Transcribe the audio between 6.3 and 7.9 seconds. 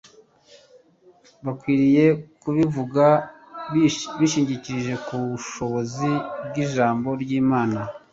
bw'Ijambo ry'Imana,